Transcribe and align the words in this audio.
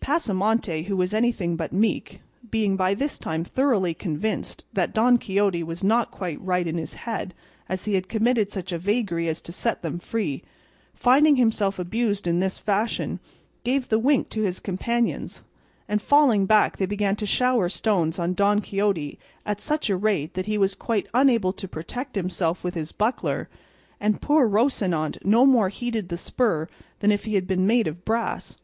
Pasamonte, 0.00 0.84
who 0.84 0.96
was 0.96 1.12
anything 1.12 1.56
but 1.56 1.72
meek 1.72 2.20
(being 2.48 2.76
by 2.76 2.94
this 2.94 3.18
time 3.18 3.42
thoroughly 3.42 3.92
convinced 3.92 4.62
that 4.72 4.92
Don 4.94 5.18
Quixote 5.18 5.64
was 5.64 5.82
not 5.82 6.12
quite 6.12 6.40
right 6.40 6.68
in 6.68 6.76
his 6.78 6.94
head 6.94 7.34
as 7.68 7.86
he 7.86 7.94
had 7.94 8.08
committed 8.08 8.52
such 8.52 8.70
a 8.70 8.78
vagary 8.78 9.26
as 9.26 9.40
to 9.40 9.50
set 9.50 9.82
them 9.82 9.98
free), 9.98 10.44
finding 10.94 11.34
himself 11.34 11.76
abused 11.80 12.28
in 12.28 12.38
this 12.38 12.56
fashion, 12.56 13.18
gave 13.64 13.88
the 13.88 13.98
wink 13.98 14.28
to 14.28 14.42
his 14.42 14.60
companions, 14.60 15.42
and 15.88 16.00
falling 16.00 16.46
back 16.46 16.76
they 16.76 16.86
began 16.86 17.16
to 17.16 17.26
shower 17.26 17.68
stones 17.68 18.20
on 18.20 18.32
Don 18.32 18.60
Quixote 18.60 19.18
at 19.44 19.60
such 19.60 19.90
a 19.90 19.96
rate 19.96 20.34
that 20.34 20.46
he 20.46 20.56
was 20.56 20.76
quite 20.76 21.08
unable 21.12 21.52
to 21.54 21.66
protect 21.66 22.14
himself 22.14 22.62
with 22.62 22.74
his 22.74 22.92
buckler, 22.92 23.48
and 23.98 24.22
poor 24.22 24.48
Rocinante 24.48 25.18
no 25.24 25.44
more 25.44 25.68
heeded 25.68 26.10
the 26.10 26.16
spur 26.16 26.68
than 27.00 27.10
if 27.10 27.24
he 27.24 27.34
had 27.34 27.48
been 27.48 27.66
made 27.66 27.88
of 27.88 28.04
brass. 28.04 28.56